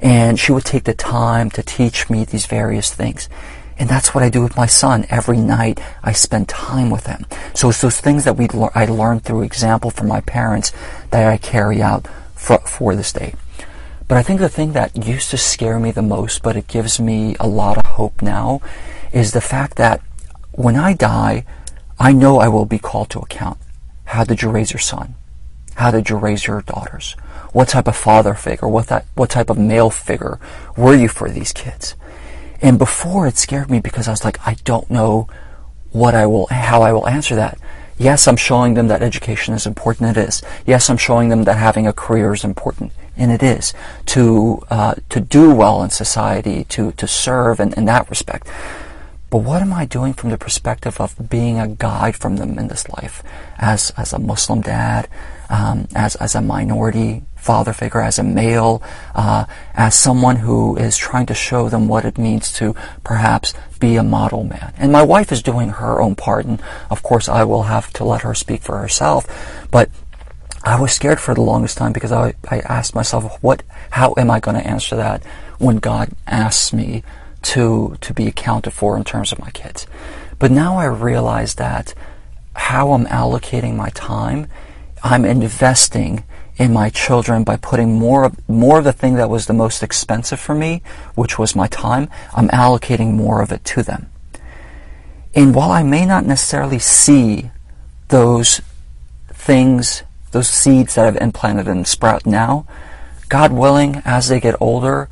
And 0.00 0.38
she 0.38 0.52
would 0.52 0.64
take 0.64 0.84
the 0.84 0.94
time 0.94 1.50
to 1.50 1.62
teach 1.62 2.10
me 2.10 2.24
these 2.24 2.46
various 2.46 2.92
things. 2.92 3.28
And 3.78 3.88
that's 3.88 4.14
what 4.14 4.22
I 4.22 4.28
do 4.28 4.42
with 4.42 4.56
my 4.56 4.66
son. 4.66 5.06
Every 5.08 5.38
night 5.38 5.80
I 6.02 6.12
spend 6.12 6.48
time 6.48 6.90
with 6.90 7.06
him. 7.06 7.26
So 7.54 7.70
it's 7.70 7.80
those 7.80 8.00
things 8.00 8.24
that 8.24 8.36
we 8.36 8.48
I 8.74 8.86
learned 8.86 9.24
through 9.24 9.42
example 9.42 9.90
from 9.90 10.08
my 10.08 10.20
parents 10.20 10.72
that 11.10 11.26
I 11.26 11.36
carry 11.38 11.82
out 11.82 12.06
for, 12.34 12.58
for 12.58 12.94
this 12.94 13.12
day. 13.12 13.34
But 14.06 14.18
I 14.18 14.22
think 14.22 14.40
the 14.40 14.48
thing 14.48 14.72
that 14.72 15.06
used 15.06 15.30
to 15.30 15.38
scare 15.38 15.78
me 15.78 15.90
the 15.90 16.02
most, 16.02 16.42
but 16.42 16.56
it 16.56 16.68
gives 16.68 17.00
me 17.00 17.36
a 17.40 17.48
lot 17.48 17.78
of 17.78 17.86
hope 17.86 18.20
now, 18.22 18.60
is 19.12 19.32
the 19.32 19.40
fact 19.40 19.76
that 19.76 20.02
when 20.56 20.76
I 20.76 20.94
die, 20.94 21.44
I 21.98 22.12
know 22.12 22.38
I 22.38 22.48
will 22.48 22.64
be 22.66 22.78
called 22.78 23.10
to 23.10 23.20
account. 23.20 23.58
How 24.06 24.24
did 24.24 24.42
you 24.42 24.50
raise 24.50 24.72
your 24.72 24.80
son? 24.80 25.14
How 25.74 25.90
did 25.90 26.08
you 26.08 26.16
raise 26.16 26.46
your 26.46 26.62
daughters? 26.62 27.16
What 27.52 27.68
type 27.68 27.88
of 27.88 27.96
father 27.96 28.34
figure, 28.34 28.68
what, 28.68 28.86
that, 28.88 29.06
what 29.14 29.30
type 29.30 29.50
of 29.50 29.58
male 29.58 29.90
figure 29.90 30.38
were 30.76 30.94
you 30.94 31.08
for 31.08 31.28
these 31.28 31.52
kids? 31.52 31.94
And 32.60 32.78
before 32.78 33.26
it 33.26 33.36
scared 33.36 33.70
me 33.70 33.80
because 33.80 34.08
I 34.08 34.12
was 34.12 34.24
like, 34.24 34.38
I 34.46 34.54
don't 34.64 34.90
know 34.90 35.28
what 35.90 36.14
I 36.14 36.26
will, 36.26 36.46
how 36.46 36.82
I 36.82 36.92
will 36.92 37.08
answer 37.08 37.34
that. 37.36 37.58
Yes, 37.96 38.26
I'm 38.26 38.36
showing 38.36 38.74
them 38.74 38.88
that 38.88 39.02
education 39.02 39.54
is 39.54 39.66
important. 39.66 40.16
It 40.16 40.20
is. 40.20 40.42
Yes, 40.66 40.90
I'm 40.90 40.96
showing 40.96 41.28
them 41.28 41.44
that 41.44 41.56
having 41.56 41.86
a 41.86 41.92
career 41.92 42.32
is 42.32 42.42
important, 42.42 42.92
and 43.16 43.30
it 43.30 43.40
is 43.40 43.72
to 44.06 44.64
uh, 44.68 44.94
to 45.10 45.20
do 45.20 45.54
well 45.54 45.80
in 45.84 45.90
society, 45.90 46.64
to 46.70 46.90
to 46.92 47.06
serve, 47.06 47.60
in, 47.60 47.72
in 47.74 47.84
that 47.84 48.10
respect. 48.10 48.48
But 49.34 49.42
what 49.42 49.62
am 49.62 49.72
I 49.72 49.84
doing 49.84 50.12
from 50.12 50.30
the 50.30 50.38
perspective 50.38 51.00
of 51.00 51.28
being 51.28 51.58
a 51.58 51.66
guide 51.66 52.14
from 52.14 52.36
them 52.36 52.56
in 52.56 52.68
this 52.68 52.88
life, 52.88 53.20
as 53.58 53.90
as 53.96 54.12
a 54.12 54.18
Muslim 54.20 54.60
dad, 54.60 55.08
um, 55.50 55.88
as 55.92 56.14
as 56.14 56.36
a 56.36 56.40
minority 56.40 57.24
father 57.34 57.72
figure, 57.72 58.00
as 58.00 58.20
a 58.20 58.22
male, 58.22 58.80
uh, 59.12 59.46
as 59.74 59.98
someone 59.98 60.36
who 60.36 60.76
is 60.76 60.96
trying 60.96 61.26
to 61.26 61.34
show 61.34 61.68
them 61.68 61.88
what 61.88 62.04
it 62.04 62.16
means 62.16 62.52
to 62.52 62.76
perhaps 63.02 63.54
be 63.80 63.96
a 63.96 64.04
model 64.04 64.44
man. 64.44 64.72
And 64.78 64.92
my 64.92 65.02
wife 65.02 65.32
is 65.32 65.42
doing 65.42 65.70
her 65.70 66.00
own 66.00 66.14
part, 66.14 66.44
and 66.46 66.62
of 66.88 67.02
course 67.02 67.28
I 67.28 67.42
will 67.42 67.64
have 67.64 67.92
to 67.94 68.04
let 68.04 68.22
her 68.22 68.34
speak 68.34 68.62
for 68.62 68.78
herself. 68.78 69.26
But 69.72 69.90
I 70.62 70.80
was 70.80 70.92
scared 70.92 71.18
for 71.18 71.34
the 71.34 71.42
longest 71.42 71.76
time 71.76 71.92
because 71.92 72.12
I, 72.12 72.34
I 72.48 72.60
asked 72.60 72.94
myself, 72.94 73.42
what, 73.42 73.64
how 73.90 74.14
am 74.16 74.30
I 74.30 74.38
going 74.38 74.56
to 74.56 74.64
answer 74.64 74.94
that 74.94 75.24
when 75.58 75.78
God 75.78 76.10
asks 76.28 76.72
me 76.72 77.02
to, 77.44 77.96
to 78.00 78.14
be 78.14 78.26
accounted 78.26 78.72
for 78.72 78.96
in 78.96 79.04
terms 79.04 79.32
of 79.32 79.38
my 79.38 79.50
kids? 79.50 79.86
But 80.38 80.50
now 80.50 80.76
I 80.76 80.86
realize 80.86 81.54
that 81.56 81.94
how 82.54 82.92
I'm 82.92 83.06
allocating 83.06 83.76
my 83.76 83.90
time, 83.90 84.48
I'm 85.02 85.24
investing 85.24 86.24
in 86.56 86.72
my 86.72 86.88
children 86.88 87.44
by 87.44 87.56
putting 87.56 87.98
more 87.98 88.24
of, 88.24 88.48
more 88.48 88.78
of 88.78 88.84
the 88.84 88.92
thing 88.92 89.14
that 89.14 89.30
was 89.30 89.46
the 89.46 89.52
most 89.52 89.82
expensive 89.82 90.38
for 90.38 90.54
me, 90.54 90.82
which 91.14 91.38
was 91.38 91.56
my 91.56 91.66
time, 91.66 92.08
I'm 92.34 92.48
allocating 92.48 93.12
more 93.12 93.42
of 93.42 93.50
it 93.50 93.64
to 93.66 93.82
them. 93.82 94.10
And 95.34 95.54
while 95.54 95.72
I 95.72 95.82
may 95.82 96.06
not 96.06 96.24
necessarily 96.24 96.78
see 96.78 97.50
those 98.08 98.60
things, 99.28 100.04
those 100.30 100.48
seeds 100.48 100.94
that 100.94 101.06
I've 101.06 101.16
implanted 101.16 101.66
and 101.66 101.86
sprout 101.86 102.24
now, 102.24 102.66
God 103.28 103.52
willing, 103.52 104.00
as 104.04 104.28
they 104.28 104.38
get 104.38 104.54
older, 104.60 105.08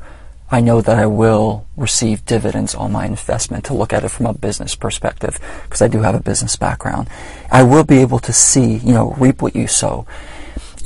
I 0.51 0.59
know 0.59 0.81
that 0.81 0.99
I 0.99 1.05
will 1.07 1.65
receive 1.75 2.25
dividends 2.25 2.75
on 2.75 2.91
my 2.91 3.05
investment 3.05 3.65
to 3.65 3.73
look 3.73 3.91
at 3.93 4.03
it 4.03 4.09
from 4.09 4.27
a 4.27 4.33
business 4.33 4.75
perspective, 4.75 5.39
because 5.63 5.81
I 5.81 5.87
do 5.87 6.01
have 6.01 6.15
a 6.15 6.19
business 6.19 6.55
background. 6.55 7.09
I 7.51 7.63
will 7.63 7.83
be 7.83 7.97
able 7.99 8.19
to 8.19 8.33
see, 8.33 8.77
you 8.77 8.93
know, 8.93 9.13
reap 9.17 9.41
what 9.41 9.55
you 9.55 9.67
sow. 9.67 10.05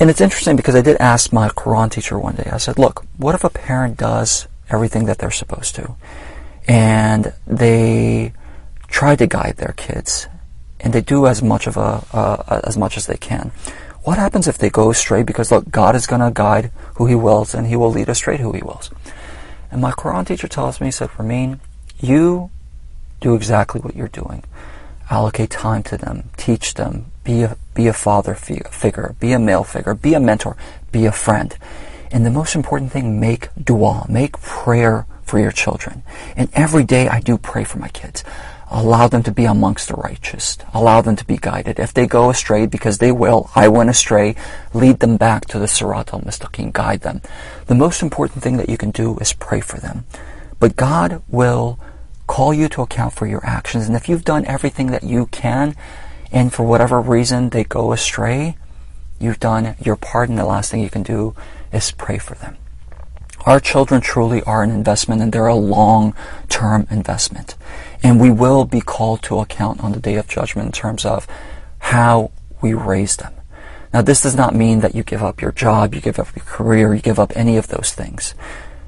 And 0.00 0.08
it's 0.08 0.20
interesting 0.20 0.56
because 0.56 0.74
I 0.74 0.80
did 0.80 0.96
ask 0.98 1.32
my 1.32 1.48
Quran 1.48 1.90
teacher 1.90 2.18
one 2.18 2.36
day, 2.36 2.48
I 2.52 2.58
said, 2.58 2.78
look, 2.78 3.04
what 3.16 3.34
if 3.34 3.44
a 3.44 3.50
parent 3.50 3.98
does 3.98 4.46
everything 4.70 5.06
that 5.06 5.18
they're 5.18 5.30
supposed 5.30 5.74
to? 5.74 5.96
And 6.66 7.32
they 7.46 8.32
try 8.86 9.16
to 9.16 9.26
guide 9.26 9.56
their 9.56 9.74
kids 9.76 10.28
and 10.80 10.92
they 10.92 11.00
do 11.00 11.26
as 11.26 11.42
much 11.42 11.66
of 11.66 11.76
a, 11.76 12.04
uh, 12.12 12.60
as 12.64 12.76
much 12.76 12.96
as 12.96 13.06
they 13.06 13.16
can. 13.16 13.50
what 14.04 14.16
happens 14.16 14.48
if 14.48 14.56
they 14.56 14.70
go 14.70 14.90
astray? 14.90 15.22
Because 15.22 15.50
look, 15.50 15.70
God 15.70 15.94
is 15.94 16.06
going 16.06 16.22
to 16.22 16.30
guide 16.32 16.70
who 16.94 17.06
He 17.06 17.14
wills, 17.14 17.54
and 17.54 17.66
He 17.66 17.76
will 17.76 17.90
lead 17.90 18.08
astray 18.08 18.38
who 18.38 18.52
He 18.52 18.62
wills. 18.62 18.90
And 19.70 19.80
my 19.80 19.92
Quran 19.92 20.26
teacher 20.26 20.48
tells 20.48 20.80
me, 20.80 20.88
he 20.88 20.90
said, 20.90 21.10
Ramin, 21.18 21.60
you 22.00 22.50
do 23.20 23.34
exactly 23.34 23.80
what 23.80 23.96
you're 23.96 24.08
doing. 24.08 24.44
Allocate 25.10 25.50
time 25.50 25.82
to 25.84 25.96
them, 25.96 26.30
teach 26.36 26.74
them, 26.74 27.06
be 27.24 27.42
a, 27.42 27.56
be 27.74 27.86
a 27.86 27.92
father 27.92 28.34
figure, 28.34 29.14
be 29.20 29.32
a 29.32 29.38
male 29.38 29.64
figure, 29.64 29.94
be 29.94 30.14
a 30.14 30.20
mentor, 30.20 30.56
be 30.92 31.06
a 31.06 31.12
friend. 31.12 31.56
And 32.10 32.24
the 32.24 32.30
most 32.30 32.54
important 32.54 32.92
thing, 32.92 33.20
make 33.20 33.48
dua, 33.62 34.06
make 34.08 34.40
prayer 34.40 35.06
for 35.24 35.38
your 35.38 35.52
children. 35.52 36.02
And 36.36 36.48
every 36.54 36.84
day 36.84 37.08
I 37.08 37.20
do 37.20 37.36
pray 37.36 37.64
for 37.64 37.78
my 37.78 37.88
kids. 37.88 38.24
Allow 38.70 39.08
them 39.08 39.22
to 39.22 39.32
be 39.32 39.44
amongst 39.44 39.88
the 39.88 39.94
righteous. 39.94 40.58
Allow 40.74 41.00
them 41.00 41.16
to 41.16 41.24
be 41.24 41.38
guided. 41.38 41.78
If 41.78 41.94
they 41.94 42.06
go 42.06 42.28
astray, 42.28 42.66
because 42.66 42.98
they 42.98 43.10
will, 43.10 43.50
I 43.54 43.68
went 43.68 43.88
astray, 43.88 44.36
lead 44.74 45.00
them 45.00 45.16
back 45.16 45.46
to 45.46 45.58
the 45.58 45.66
Sirat 45.66 46.12
al-Mustaqim, 46.12 46.72
guide 46.72 47.00
them. 47.00 47.22
The 47.66 47.74
most 47.74 48.02
important 48.02 48.42
thing 48.42 48.58
that 48.58 48.68
you 48.68 48.76
can 48.76 48.90
do 48.90 49.16
is 49.18 49.32
pray 49.32 49.60
for 49.60 49.78
them. 49.78 50.04
But 50.60 50.76
God 50.76 51.22
will 51.28 51.78
call 52.26 52.52
you 52.52 52.68
to 52.68 52.82
account 52.82 53.14
for 53.14 53.26
your 53.26 53.44
actions. 53.44 53.86
And 53.86 53.96
if 53.96 54.08
you've 54.08 54.24
done 54.24 54.44
everything 54.44 54.88
that 54.88 55.02
you 55.02 55.26
can, 55.26 55.74
and 56.30 56.52
for 56.52 56.62
whatever 56.64 57.00
reason 57.00 57.48
they 57.48 57.64
go 57.64 57.92
astray, 57.92 58.56
you've 59.18 59.40
done 59.40 59.76
your 59.80 59.96
part, 59.96 60.28
and 60.28 60.38
the 60.38 60.44
last 60.44 60.70
thing 60.70 60.82
you 60.82 60.90
can 60.90 61.02
do 61.02 61.34
is 61.72 61.90
pray 61.92 62.18
for 62.18 62.34
them. 62.34 62.58
Our 63.46 63.60
children 63.60 64.00
truly 64.00 64.42
are 64.42 64.62
an 64.62 64.70
investment, 64.70 65.22
and 65.22 65.32
they're 65.32 65.46
a 65.46 65.54
long-term 65.54 66.86
investment. 66.90 67.54
And 68.02 68.20
we 68.20 68.30
will 68.30 68.64
be 68.64 68.80
called 68.80 69.22
to 69.24 69.38
account 69.38 69.82
on 69.82 69.92
the 69.92 70.00
day 70.00 70.16
of 70.16 70.28
judgment 70.28 70.66
in 70.66 70.72
terms 70.72 71.04
of 71.04 71.26
how 71.78 72.30
we 72.60 72.74
raise 72.74 73.16
them. 73.16 73.32
Now, 73.92 74.02
this 74.02 74.20
does 74.22 74.36
not 74.36 74.54
mean 74.54 74.80
that 74.80 74.94
you 74.94 75.02
give 75.02 75.22
up 75.22 75.40
your 75.40 75.52
job, 75.52 75.94
you 75.94 76.00
give 76.00 76.18
up 76.18 76.34
your 76.36 76.44
career, 76.44 76.94
you 76.94 77.00
give 77.00 77.18
up 77.18 77.32
any 77.34 77.56
of 77.56 77.68
those 77.68 77.92
things. 77.92 78.34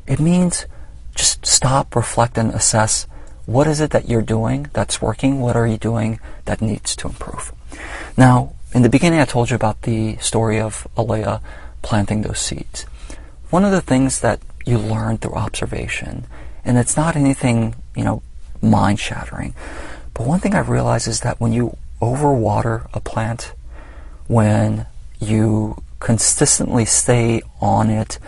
It 0.07 0.21
means 0.21 0.66
just 1.14 1.47
stop, 1.47 1.97
reflect, 1.97 2.37
and 2.37 2.50
assess 2.52 3.07
what 3.47 3.66
is 3.66 3.80
it 3.80 3.90
that 3.90 4.09
you're 4.09 4.23
doing 4.23 4.69
that's 4.73 5.02
working? 5.02 5.40
What 5.40 5.57
are 5.57 5.66
you 5.66 5.78
doing 5.78 6.21
that 6.45 6.61
needs 6.61 6.95
to 6.97 7.09
improve? 7.09 7.52
Now, 8.16 8.54
in 8.73 8.83
the 8.83 8.88
beginning, 8.88 9.19
I 9.19 9.25
told 9.25 9.50
you 9.50 9.57
about 9.57 9.83
the 9.83 10.16
story 10.19 10.61
of 10.61 10.87
Alea 10.97 11.40
planting 11.83 12.23
those 12.23 12.38
seeds. 12.38 12.87
One 13.50 13.64
of 13.64 13.73
the 13.73 13.80
things 13.80 14.21
that 14.21 14.40
you 14.64 14.78
learn 14.78 15.19
through 15.19 15.35
observation, 15.35 16.25
and 16.64 16.78
it's 16.78 16.97
not 16.97 17.16
anything, 17.16 17.75
you 17.97 18.04
know, 18.04 18.23
mind 18.62 19.00
shattering. 19.00 19.54
But 20.14 20.26
one 20.26 20.38
thing 20.38 20.54
I've 20.54 20.69
realized 20.69 21.09
is 21.09 21.21
that 21.21 21.40
when 21.40 21.52
you 21.52 21.76
overwater 22.00 22.88
a 22.95 23.00
plant, 23.00 23.52
when 24.28 24.87
you 25.19 25.83
consistently 25.99 26.85
stay 26.85 27.42
on 27.61 27.90
it, 27.90 28.21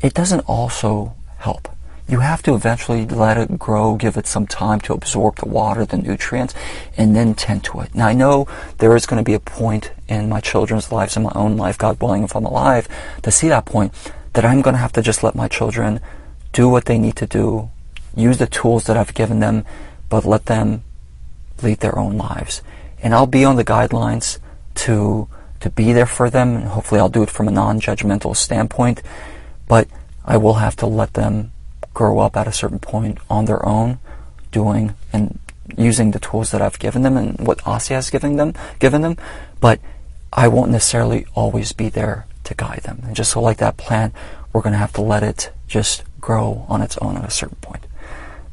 it 0.00 0.14
doesn't 0.14 0.40
also 0.40 1.14
help. 1.36 1.68
You 2.08 2.20
have 2.20 2.42
to 2.44 2.54
eventually 2.54 3.04
let 3.06 3.36
it 3.36 3.58
grow, 3.58 3.96
give 3.96 4.16
it 4.16 4.26
some 4.26 4.46
time 4.46 4.80
to 4.82 4.94
absorb 4.94 5.36
the 5.36 5.48
water, 5.48 5.84
the 5.84 5.98
nutrients, 5.98 6.54
and 6.96 7.14
then 7.14 7.34
tend 7.34 7.64
to 7.64 7.80
it. 7.80 7.94
Now 7.94 8.06
I 8.06 8.14
know 8.14 8.48
there 8.78 8.96
is 8.96 9.04
going 9.04 9.22
to 9.22 9.28
be 9.28 9.34
a 9.34 9.40
point 9.40 9.92
in 10.08 10.30
my 10.30 10.40
children's 10.40 10.90
lives, 10.90 11.16
in 11.16 11.22
my 11.24 11.32
own 11.34 11.58
life, 11.58 11.76
God 11.76 12.00
willing, 12.00 12.24
if 12.24 12.34
I'm 12.34 12.46
alive, 12.46 12.88
to 13.22 13.30
see 13.30 13.48
that 13.48 13.66
point, 13.66 13.92
that 14.32 14.44
I'm 14.44 14.62
going 14.62 14.74
to 14.74 14.80
have 14.80 14.92
to 14.92 15.02
just 15.02 15.22
let 15.22 15.34
my 15.34 15.48
children 15.48 16.00
do 16.52 16.68
what 16.68 16.84
they 16.86 16.98
need 16.98 17.16
to 17.16 17.26
do, 17.26 17.70
use 18.14 18.38
the 18.38 18.46
tools 18.46 18.84
that 18.84 18.96
I've 18.96 19.14
given 19.14 19.40
them, 19.40 19.64
but 20.08 20.24
let 20.24 20.46
them 20.46 20.82
lead 21.62 21.80
their 21.80 21.98
own 21.98 22.16
lives. 22.16 22.62
And 23.02 23.14
I'll 23.14 23.26
be 23.26 23.44
on 23.44 23.56
the 23.56 23.64
guidelines 23.64 24.38
to 24.74 25.28
to 25.60 25.70
be 25.70 25.92
there 25.92 26.06
for 26.06 26.28
them, 26.28 26.56
and 26.56 26.64
hopefully 26.66 27.00
I'll 27.00 27.08
do 27.08 27.22
it 27.22 27.30
from 27.30 27.46
a 27.46 27.52
non-judgmental 27.52 28.36
standpoint. 28.36 29.00
But 29.68 29.86
I 30.24 30.36
will 30.36 30.54
have 30.54 30.74
to 30.76 30.86
let 30.86 31.14
them 31.14 31.52
grow 31.94 32.18
up 32.18 32.36
at 32.36 32.48
a 32.48 32.52
certain 32.52 32.80
point 32.80 33.18
on 33.30 33.44
their 33.44 33.64
own, 33.64 34.00
doing 34.50 34.94
and 35.12 35.38
using 35.76 36.10
the 36.10 36.18
tools 36.18 36.50
that 36.50 36.60
I've 36.60 36.80
given 36.80 37.02
them 37.02 37.16
and 37.16 37.46
what 37.46 37.58
Asya 37.58 37.90
has 37.90 38.10
given 38.10 38.36
them, 38.36 38.54
given 38.80 39.02
them. 39.02 39.16
But 39.60 39.78
I 40.32 40.48
won't 40.48 40.72
necessarily 40.72 41.26
always 41.34 41.72
be 41.72 41.88
there 41.88 42.26
to 42.52 42.64
guide 42.64 42.82
them. 42.82 43.00
And 43.04 43.16
just 43.16 43.32
so 43.32 43.40
like 43.40 43.58
that 43.58 43.76
plant, 43.76 44.14
we're 44.52 44.62
going 44.62 44.72
to 44.72 44.78
have 44.78 44.92
to 44.94 45.02
let 45.02 45.22
it 45.22 45.50
just 45.66 46.04
grow 46.20 46.66
on 46.68 46.82
its 46.82 46.98
own 46.98 47.16
at 47.16 47.24
a 47.24 47.30
certain 47.30 47.56
point. 47.60 47.86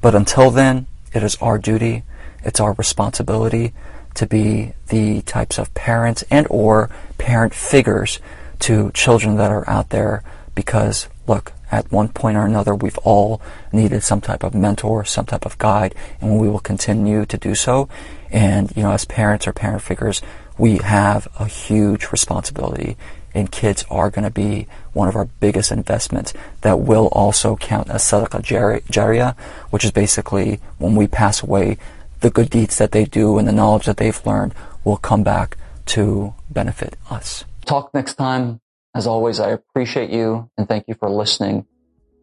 But 0.01 0.15
until 0.15 0.49
then, 0.49 0.87
it 1.13 1.23
is 1.23 1.35
our 1.41 1.57
duty, 1.57 2.03
it's 2.43 2.59
our 2.59 2.73
responsibility 2.73 3.73
to 4.15 4.25
be 4.25 4.73
the 4.87 5.21
types 5.21 5.57
of 5.57 5.73
parents 5.73 6.23
and 6.31 6.47
or 6.49 6.89
parent 7.17 7.53
figures 7.53 8.19
to 8.59 8.91
children 8.91 9.35
that 9.37 9.51
are 9.51 9.69
out 9.69 9.89
there 9.89 10.23
because 10.55 11.07
look, 11.27 11.53
at 11.71 11.91
one 11.91 12.09
point 12.09 12.35
or 12.35 12.45
another 12.45 12.73
we've 12.73 12.97
all 12.99 13.41
needed 13.71 14.03
some 14.03 14.19
type 14.19 14.43
of 14.43 14.55
mentor, 14.55 15.05
some 15.05 15.25
type 15.25 15.45
of 15.45 15.57
guide, 15.59 15.93
and 16.19 16.39
we 16.39 16.49
will 16.49 16.59
continue 16.59 17.25
to 17.25 17.37
do 17.37 17.53
so. 17.53 17.87
And, 18.31 18.75
you 18.75 18.83
know, 18.83 18.91
as 18.91 19.05
parents 19.05 19.47
or 19.47 19.53
parent 19.53 19.83
figures, 19.83 20.21
we 20.57 20.77
have 20.77 21.27
a 21.39 21.45
huge 21.45 22.11
responsibility 22.11 22.97
and 23.33 23.51
kids 23.51 23.85
are 23.89 24.09
going 24.09 24.23
to 24.23 24.31
be 24.31 24.67
one 24.93 25.07
of 25.07 25.15
our 25.15 25.25
biggest 25.25 25.71
investments 25.71 26.33
that 26.61 26.79
will 26.79 27.07
also 27.07 27.55
count 27.55 27.89
as 27.89 28.03
sadaqah 28.03 28.41
jariyah, 28.43 29.37
which 29.69 29.85
is 29.85 29.91
basically 29.91 30.59
when 30.77 30.95
we 30.95 31.07
pass 31.07 31.43
away, 31.43 31.77
the 32.21 32.29
good 32.29 32.49
deeds 32.49 32.77
that 32.77 32.91
they 32.91 33.05
do 33.05 33.37
and 33.37 33.47
the 33.47 33.51
knowledge 33.51 33.85
that 33.85 33.97
they've 33.97 34.25
learned 34.25 34.53
will 34.83 34.97
come 34.97 35.23
back 35.23 35.57
to 35.85 36.33
benefit 36.49 36.95
us. 37.09 37.45
Talk 37.65 37.93
next 37.93 38.15
time. 38.15 38.59
As 38.95 39.05
always, 39.05 39.39
I 39.39 39.51
appreciate 39.51 40.09
you 40.09 40.49
and 40.57 40.67
thank 40.67 40.85
you 40.87 40.95
for 40.95 41.09
listening 41.09 41.65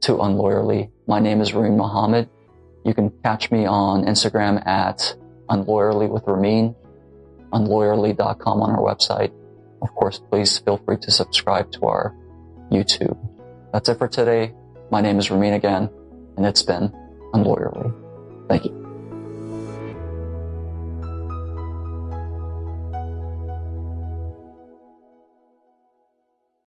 to 0.03 0.13
Unlawyerly. 0.13 0.91
My 1.07 1.21
name 1.21 1.41
is 1.41 1.55
Ramin 1.55 1.77
Mohammed. 1.77 2.29
You 2.85 2.93
can 2.93 3.11
catch 3.23 3.51
me 3.51 3.67
on 3.67 4.05
Instagram 4.05 4.65
at 4.67 5.17
unlawyerly 5.49 6.09
with 6.09 6.25
Ramin, 6.27 6.75
unlawyerly.com 7.53 8.63
on 8.63 8.71
our 8.71 8.79
website 8.79 9.33
of 9.83 9.95
course, 9.95 10.21
please 10.31 10.59
feel 10.59 10.79
free 10.79 10.99
to 10.99 11.11
subscribe 11.11 11.71
to 11.73 11.87
our 11.87 12.15
YouTube. 12.71 13.17
That's 13.73 13.89
it 13.89 13.99
for 13.99 14.09
today. 14.09 14.55
My 14.91 15.01
name 15.01 15.19
is 15.19 15.31
Ramin 15.31 15.55
again, 15.55 15.91
and 16.37 16.47
it's 16.47 16.63
been 16.63 16.93
Unlawyerly. 17.35 17.93
Thank 18.49 18.65
you. 18.65 18.86